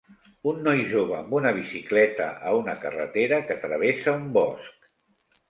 Un 0.51 0.61
noi 0.67 0.79
jove 0.93 1.13
amb 1.17 1.35
una 1.39 1.51
bicicleta 1.57 2.31
a 2.49 2.55
una 2.61 2.75
carretera 2.87 3.41
que 3.51 3.59
travessa 3.69 4.17
un 4.23 4.27
bosc. 4.41 4.91